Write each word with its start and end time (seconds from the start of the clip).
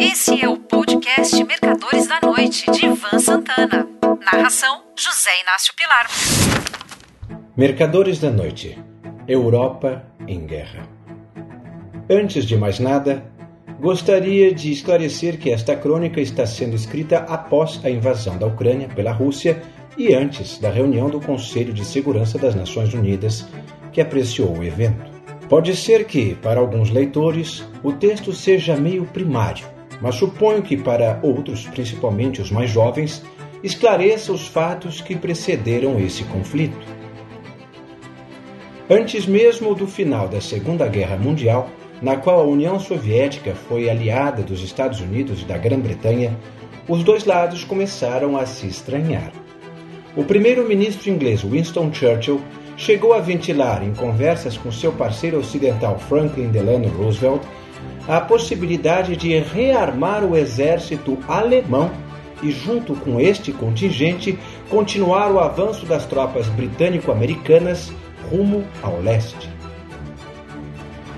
Esse 0.00 0.40
é 0.40 0.48
o 0.48 0.56
podcast 0.56 1.42
Mercadores 1.42 2.06
da 2.06 2.20
Noite, 2.22 2.70
de 2.70 2.86
Ivan 2.86 3.18
Santana. 3.18 3.88
Narração: 4.32 4.84
José 4.96 5.30
Inácio 5.42 5.74
Pilar. 5.74 6.06
Mercadores 7.56 8.20
da 8.20 8.30
Noite 8.30 8.78
Europa 9.26 10.04
em 10.28 10.46
Guerra. 10.46 10.88
Antes 12.08 12.44
de 12.44 12.56
mais 12.56 12.78
nada, 12.78 13.28
gostaria 13.80 14.54
de 14.54 14.70
esclarecer 14.70 15.36
que 15.36 15.50
esta 15.50 15.74
crônica 15.74 16.20
está 16.20 16.46
sendo 16.46 16.76
escrita 16.76 17.18
após 17.18 17.80
a 17.84 17.90
invasão 17.90 18.38
da 18.38 18.46
Ucrânia 18.46 18.88
pela 18.88 19.10
Rússia 19.10 19.60
e 19.96 20.14
antes 20.14 20.58
da 20.58 20.70
reunião 20.70 21.10
do 21.10 21.20
Conselho 21.20 21.72
de 21.72 21.84
Segurança 21.84 22.38
das 22.38 22.54
Nações 22.54 22.94
Unidas, 22.94 23.48
que 23.92 24.00
apreciou 24.00 24.56
o 24.56 24.62
evento. 24.62 25.10
Pode 25.48 25.74
ser 25.74 26.04
que, 26.04 26.36
para 26.36 26.60
alguns 26.60 26.88
leitores, 26.90 27.64
o 27.82 27.92
texto 27.92 28.32
seja 28.32 28.76
meio 28.76 29.04
primário, 29.06 29.66
mas 30.00 30.14
suponho 30.14 30.62
que 30.62 30.76
para 30.76 31.18
outros, 31.22 31.66
principalmente 31.66 32.40
os 32.40 32.50
mais 32.50 32.70
jovens, 32.70 33.22
esclareça 33.62 34.32
os 34.32 34.46
fatos 34.46 35.00
que 35.00 35.16
precederam 35.16 35.98
esse 35.98 36.24
conflito. 36.24 36.86
Antes 38.90 39.26
mesmo 39.26 39.74
do 39.74 39.86
final 39.86 40.28
da 40.28 40.40
Segunda 40.40 40.88
Guerra 40.88 41.16
Mundial, 41.16 41.68
na 42.00 42.16
qual 42.16 42.40
a 42.40 42.44
União 42.44 42.78
Soviética 42.78 43.54
foi 43.54 43.90
aliada 43.90 44.42
dos 44.42 44.62
Estados 44.62 45.00
Unidos 45.00 45.42
e 45.42 45.44
da 45.44 45.58
Grã-Bretanha, 45.58 46.38
os 46.88 47.02
dois 47.02 47.24
lados 47.24 47.64
começaram 47.64 48.36
a 48.38 48.46
se 48.46 48.66
estranhar. 48.66 49.30
O 50.16 50.24
primeiro-ministro 50.24 51.10
inglês 51.10 51.42
Winston 51.42 51.92
Churchill 51.92 52.40
chegou 52.76 53.12
a 53.12 53.20
ventilar 53.20 53.84
em 53.84 53.92
conversas 53.92 54.56
com 54.56 54.72
seu 54.72 54.92
parceiro 54.92 55.38
ocidental 55.38 55.98
Franklin 55.98 56.48
Delano 56.48 56.88
Roosevelt 56.88 57.42
a 58.08 58.20
possibilidade 58.22 59.14
de 59.16 59.38
rearmar 59.38 60.24
o 60.24 60.34
exército 60.34 61.18
alemão 61.28 61.90
e, 62.42 62.50
junto 62.50 62.94
com 62.94 63.20
este 63.20 63.52
contingente, 63.52 64.38
continuar 64.70 65.30
o 65.30 65.38
avanço 65.38 65.84
das 65.84 66.06
tropas 66.06 66.48
britânico-americanas 66.48 67.92
rumo 68.30 68.64
ao 68.82 68.98
leste. 69.00 69.50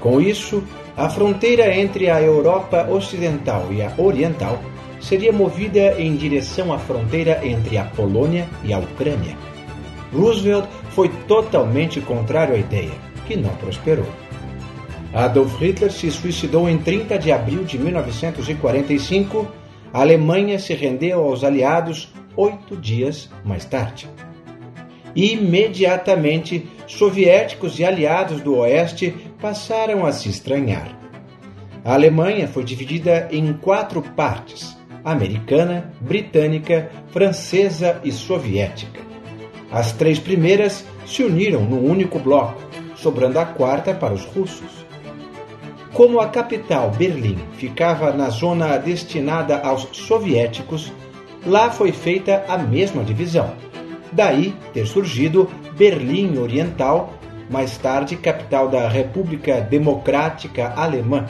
Com 0.00 0.20
isso, 0.20 0.62
a 0.96 1.08
fronteira 1.08 1.74
entre 1.74 2.10
a 2.10 2.20
Europa 2.20 2.86
Ocidental 2.90 3.68
e 3.72 3.82
a 3.82 3.90
Oriental 3.96 4.60
seria 5.00 5.32
movida 5.32 5.94
em 5.98 6.14
direção 6.16 6.72
à 6.72 6.78
fronteira 6.78 7.40
entre 7.42 7.78
a 7.78 7.84
Polônia 7.84 8.46
e 8.62 8.72
a 8.72 8.78
Ucrânia. 8.78 9.36
Roosevelt 10.12 10.66
foi 10.90 11.08
totalmente 11.26 12.00
contrário 12.00 12.54
à 12.54 12.58
ideia, 12.58 12.92
que 13.26 13.36
não 13.36 13.50
prosperou. 13.56 14.23
Adolf 15.14 15.60
Hitler 15.60 15.92
se 15.92 16.10
suicidou 16.10 16.68
em 16.68 16.76
30 16.76 17.16
de 17.20 17.30
abril 17.30 17.62
de 17.62 17.78
1945. 17.78 19.46
A 19.92 20.00
Alemanha 20.00 20.58
se 20.58 20.74
rendeu 20.74 21.22
aos 21.22 21.44
aliados 21.44 22.12
oito 22.36 22.76
dias 22.76 23.30
mais 23.44 23.64
tarde. 23.64 24.08
Imediatamente, 25.14 26.68
soviéticos 26.88 27.78
e 27.78 27.84
aliados 27.84 28.40
do 28.40 28.56
Oeste 28.56 29.14
passaram 29.40 30.04
a 30.04 30.10
se 30.10 30.28
estranhar. 30.28 30.98
A 31.84 31.94
Alemanha 31.94 32.48
foi 32.48 32.64
dividida 32.64 33.28
em 33.30 33.52
quatro 33.52 34.02
partes: 34.02 34.76
americana, 35.04 35.92
britânica, 36.00 36.90
francesa 37.12 38.00
e 38.02 38.10
soviética. 38.10 39.00
As 39.70 39.92
três 39.92 40.18
primeiras 40.18 40.84
se 41.06 41.22
uniram 41.22 41.62
no 41.62 41.78
único 41.78 42.18
bloco, 42.18 42.60
sobrando 42.96 43.38
a 43.38 43.44
quarta 43.44 43.94
para 43.94 44.12
os 44.12 44.24
russos. 44.24 44.83
Como 45.94 46.20
a 46.20 46.26
capital, 46.26 46.90
Berlim, 46.90 47.38
ficava 47.52 48.12
na 48.12 48.28
zona 48.28 48.76
destinada 48.78 49.58
aos 49.58 49.86
soviéticos, 49.92 50.92
lá 51.46 51.70
foi 51.70 51.92
feita 51.92 52.44
a 52.48 52.58
mesma 52.58 53.04
divisão. 53.04 53.54
Daí 54.10 54.52
ter 54.72 54.88
surgido 54.88 55.48
Berlim 55.76 56.36
Oriental, 56.38 57.14
mais 57.48 57.78
tarde 57.78 58.16
capital 58.16 58.68
da 58.68 58.88
República 58.88 59.60
Democrática 59.60 60.74
Alemã. 60.76 61.26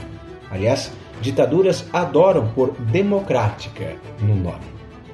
Aliás, 0.51 0.91
ditaduras 1.21 1.85
adoram 1.93 2.49
por 2.55 2.73
democrática 2.73 3.97
no 4.19 4.35
nome. 4.35 4.65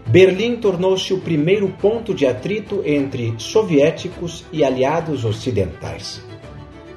Berlim 0.06 0.58
tornou-se 0.58 1.12
o 1.12 1.20
primeiro 1.20 1.68
ponto 1.70 2.14
de 2.14 2.24
atrito 2.24 2.82
entre 2.86 3.34
soviéticos 3.36 4.44
e 4.52 4.62
aliados 4.62 5.24
ocidentais. 5.24 6.29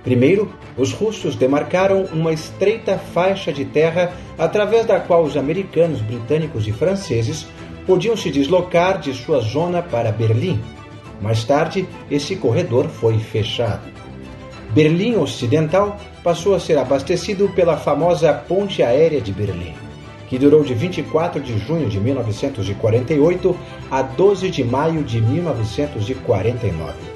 Primeiro, 0.03 0.51
os 0.77 0.91
russos 0.91 1.35
demarcaram 1.35 2.03
uma 2.11 2.33
estreita 2.33 2.97
faixa 2.97 3.53
de 3.53 3.63
terra 3.63 4.13
através 4.37 4.85
da 4.85 4.99
qual 4.99 5.23
os 5.23 5.37
americanos, 5.37 6.01
britânicos 6.01 6.67
e 6.67 6.71
franceses 6.71 7.47
podiam 7.85 8.15
se 8.17 8.29
deslocar 8.29 8.99
de 8.99 9.13
sua 9.13 9.39
zona 9.39 9.81
para 9.81 10.11
Berlim. 10.11 10.61
Mais 11.21 11.43
tarde, 11.43 11.87
esse 12.11 12.35
corredor 12.35 12.87
foi 12.89 13.17
fechado. 13.17 13.91
Berlim 14.71 15.15
Ocidental 15.15 15.97
passou 16.23 16.55
a 16.55 16.59
ser 16.59 16.77
abastecido 16.77 17.47
pela 17.49 17.77
famosa 17.77 18.33
Ponte 18.33 18.83
Aérea 18.83 19.21
de 19.21 19.31
Berlim 19.31 19.73
que 20.33 20.39
durou 20.39 20.63
de 20.63 20.73
24 20.73 21.39
de 21.39 21.59
junho 21.59 21.87
de 21.87 21.99
1948 21.99 23.55
a 23.91 24.01
12 24.01 24.49
de 24.49 24.63
maio 24.63 25.03
de 25.03 25.21
1949. 25.21 27.12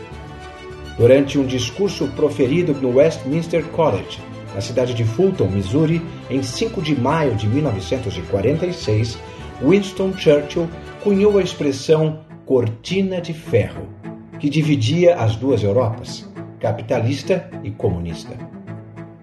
Durante 0.97 1.37
um 1.37 1.45
discurso 1.45 2.07
proferido 2.15 2.73
no 2.73 2.97
Westminster 2.97 3.63
College, 3.65 4.19
na 4.55 4.61
cidade 4.61 4.95
de 4.95 5.03
Fulton, 5.03 5.47
Missouri, 5.47 6.01
em 6.27 6.41
5 6.41 6.81
de 6.81 6.99
maio 6.99 7.35
de 7.35 7.47
1946, 7.47 9.19
Winston 9.61 10.11
Churchill 10.13 10.67
cunhou 11.03 11.37
a 11.37 11.43
expressão 11.43 12.21
cortina 12.47 13.21
de 13.21 13.31
ferro, 13.33 13.87
que 14.39 14.49
dividia 14.49 15.17
as 15.17 15.35
duas 15.35 15.61
Europas, 15.61 16.27
capitalista 16.59 17.47
e 17.63 17.69
comunista. 17.69 18.35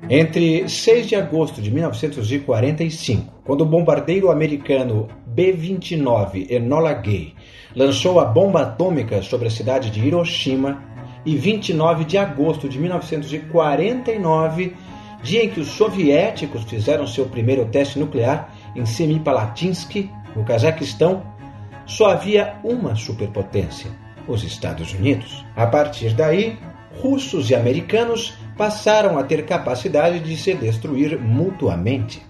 Entre 0.08 0.68
6 0.68 1.08
de 1.08 1.16
agosto 1.16 1.60
de 1.60 1.72
1945, 1.72 3.42
quando 3.44 3.62
o 3.62 3.66
bombardeiro 3.66 4.30
americano 4.30 5.08
B-29 5.26 6.48
Enola 6.50 6.92
Gay 6.92 7.34
lançou 7.74 8.20
a 8.20 8.24
bomba 8.24 8.62
atômica 8.62 9.22
sobre 9.22 9.48
a 9.48 9.50
cidade 9.50 9.90
de 9.90 10.06
Hiroshima, 10.06 10.93
e 11.24 11.36
29 11.36 12.04
de 12.04 12.18
agosto 12.18 12.68
de 12.68 12.78
1949, 12.78 14.74
dia 15.22 15.44
em 15.44 15.48
que 15.48 15.60
os 15.60 15.68
soviéticos 15.68 16.64
fizeram 16.64 17.06
seu 17.06 17.26
primeiro 17.26 17.64
teste 17.66 17.98
nuclear 17.98 18.52
em 18.76 18.84
Semipalatinsk, 18.84 20.10
no 20.36 20.44
Cazaquistão, 20.44 21.22
só 21.86 22.10
havia 22.10 22.56
uma 22.62 22.94
superpotência, 22.94 23.90
os 24.26 24.42
Estados 24.42 24.92
Unidos. 24.92 25.44
A 25.54 25.66
partir 25.66 26.14
daí, 26.14 26.58
russos 27.00 27.50
e 27.50 27.54
americanos 27.54 28.34
passaram 28.56 29.18
a 29.18 29.24
ter 29.24 29.44
capacidade 29.44 30.20
de 30.20 30.36
se 30.36 30.54
destruir 30.54 31.18
mutuamente. 31.18 32.22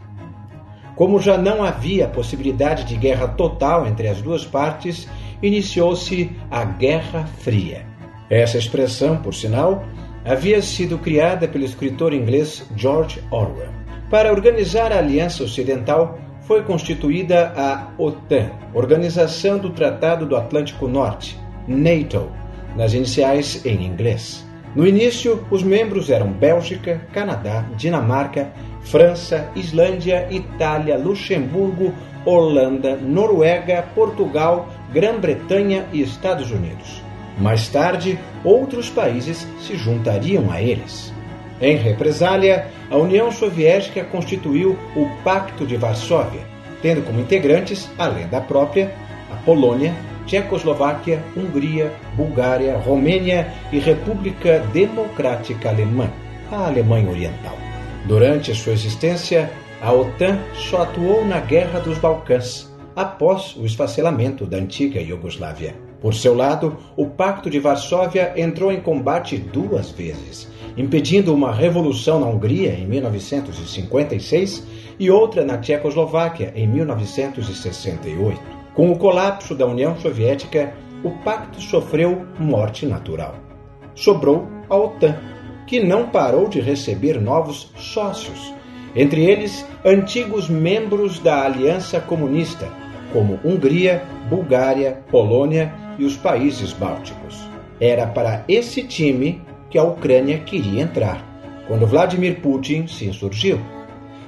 Como 0.96 1.20
já 1.20 1.36
não 1.36 1.64
havia 1.64 2.06
possibilidade 2.06 2.84
de 2.84 2.96
guerra 2.96 3.28
total 3.28 3.86
entre 3.86 4.06
as 4.08 4.22
duas 4.22 4.44
partes, 4.44 5.08
iniciou-se 5.42 6.30
a 6.50 6.64
Guerra 6.64 7.26
Fria. 7.38 7.93
Essa 8.30 8.58
expressão, 8.58 9.18
por 9.18 9.34
sinal, 9.34 9.84
havia 10.24 10.62
sido 10.62 10.98
criada 10.98 11.46
pelo 11.46 11.64
escritor 11.64 12.12
inglês 12.14 12.66
George 12.76 13.22
Orwell. 13.30 13.68
Para 14.10 14.32
organizar 14.32 14.92
a 14.92 14.98
Aliança 14.98 15.44
Ocidental, 15.44 16.18
foi 16.42 16.62
constituída 16.62 17.52
a 17.56 17.88
OTAN, 17.98 18.50
Organização 18.72 19.58
do 19.58 19.70
Tratado 19.70 20.26
do 20.26 20.36
Atlântico 20.36 20.86
Norte, 20.86 21.38
NATO, 21.66 22.30
nas 22.76 22.92
iniciais 22.92 23.64
em 23.64 23.84
inglês. 23.84 24.44
No 24.74 24.86
início, 24.86 25.46
os 25.50 25.62
membros 25.62 26.10
eram 26.10 26.32
Bélgica, 26.32 27.00
Canadá, 27.12 27.64
Dinamarca, 27.76 28.52
França, 28.82 29.48
Islândia, 29.54 30.26
Itália, 30.30 30.98
Luxemburgo, 30.98 31.92
Holanda, 32.24 32.96
Noruega, 32.96 33.84
Portugal, 33.94 34.68
Grã-Bretanha 34.92 35.86
e 35.92 36.02
Estados 36.02 36.50
Unidos. 36.50 37.03
Mais 37.38 37.68
tarde, 37.68 38.18
outros 38.44 38.88
países 38.88 39.46
se 39.60 39.76
juntariam 39.76 40.50
a 40.50 40.60
eles. 40.60 41.12
Em 41.60 41.76
represália, 41.76 42.66
a 42.90 42.96
União 42.96 43.30
Soviética 43.30 44.04
constituiu 44.04 44.78
o 44.94 45.08
Pacto 45.22 45.66
de 45.66 45.76
Varsóvia, 45.76 46.42
tendo 46.82 47.02
como 47.02 47.20
integrantes, 47.20 47.90
além 47.98 48.26
da 48.28 48.40
própria, 48.40 48.92
a 49.32 49.36
Polônia, 49.36 49.94
Tchecoslováquia, 50.26 51.22
Hungria, 51.36 51.92
Bulgária, 52.14 52.76
Romênia 52.78 53.52
e 53.72 53.78
República 53.78 54.60
Democrática 54.72 55.68
Alemã, 55.68 56.10
a 56.50 56.66
Alemanha 56.66 57.10
Oriental. 57.10 57.56
Durante 58.06 58.54
sua 58.54 58.72
existência, 58.72 59.50
a 59.80 59.92
OTAN 59.92 60.38
só 60.54 60.82
atuou 60.82 61.24
na 61.24 61.40
Guerra 61.40 61.80
dos 61.80 61.98
Balcãs, 61.98 62.72
após 62.96 63.56
o 63.56 63.64
esfacelamento 63.64 64.46
da 64.46 64.56
antiga 64.56 65.00
Iugoslávia. 65.00 65.74
Por 66.04 66.12
seu 66.12 66.34
lado, 66.34 66.76
o 66.98 67.06
Pacto 67.06 67.48
de 67.48 67.58
Varsóvia 67.58 68.34
entrou 68.36 68.70
em 68.70 68.78
combate 68.78 69.38
duas 69.38 69.90
vezes, 69.90 70.46
impedindo 70.76 71.32
uma 71.32 71.50
revolução 71.50 72.20
na 72.20 72.26
Hungria 72.26 72.74
em 72.74 72.86
1956 72.86 74.66
e 75.00 75.10
outra 75.10 75.46
na 75.46 75.56
Tchecoslováquia 75.56 76.52
em 76.54 76.68
1968. 76.68 78.38
Com 78.74 78.92
o 78.92 78.98
colapso 78.98 79.54
da 79.54 79.64
União 79.66 79.96
Soviética, 79.96 80.74
o 81.02 81.10
pacto 81.24 81.58
sofreu 81.62 82.26
morte 82.38 82.84
natural. 82.84 83.36
Sobrou 83.94 84.46
a 84.68 84.76
OTAN, 84.76 85.16
que 85.66 85.82
não 85.82 86.10
parou 86.10 86.50
de 86.50 86.60
receber 86.60 87.18
novos 87.18 87.72
sócios, 87.78 88.52
entre 88.94 89.24
eles 89.24 89.66
antigos 89.82 90.50
membros 90.50 91.18
da 91.18 91.46
Aliança 91.46 91.98
Comunista, 91.98 92.68
como 93.10 93.40
Hungria, 93.42 94.02
Bulgária, 94.28 95.02
Polônia 95.10 95.82
e 95.98 96.04
os 96.04 96.16
países 96.16 96.72
bálticos. 96.72 97.48
Era 97.80 98.06
para 98.06 98.44
esse 98.48 98.82
time 98.82 99.42
que 99.70 99.78
a 99.78 99.82
Ucrânia 99.82 100.38
queria 100.38 100.82
entrar, 100.82 101.24
quando 101.66 101.86
Vladimir 101.86 102.40
Putin 102.40 102.86
se 102.86 103.06
insurgiu. 103.06 103.60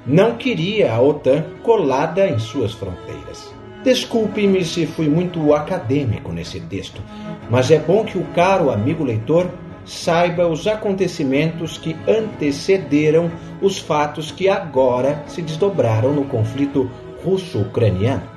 Não 0.07 0.37
queria 0.37 0.93
a 0.93 1.01
OTAN 1.01 1.45
colada 1.63 2.27
em 2.27 2.39
suas 2.39 2.73
fronteiras. 2.73 3.55
Desculpe-me 3.83 4.65
se 4.65 4.87
fui 4.87 5.09
muito 5.09 5.55
acadêmico 5.55 6.33
nesse 6.33 6.61
texto, 6.61 7.01
mas 7.49 7.71
é 7.71 7.79
bom 7.79 8.05
que 8.05 8.19
o 8.19 8.25
caro 8.35 8.71
amigo 8.71 9.05
leitor 9.05 9.49
saiba 9.85 10.49
os 10.49 10.67
acontecimentos 10.67 11.79
que 11.79 11.97
antecederam 12.09 13.31
os 13.63 13.79
fatos 13.79 14.33
que 14.33 14.49
agora 14.49 15.23
se 15.29 15.41
desdobraram 15.41 16.13
no 16.13 16.25
conflito 16.25 16.91
russo-ucraniano. 17.25 18.29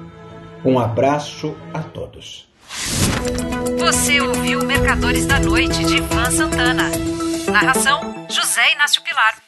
Um 0.64 0.78
abraço 0.78 1.56
a 1.74 1.80
todos. 1.80 2.49
Você 3.80 4.22
ouviu 4.22 4.64
Mercadores 4.66 5.26
da 5.26 5.40
Noite 5.40 5.84
de 5.84 5.98
Ivan 5.98 6.32
Santana. 6.32 6.90
Narração: 7.52 8.28
José 8.30 8.74
Inácio 8.74 9.02
Pilar. 9.02 9.39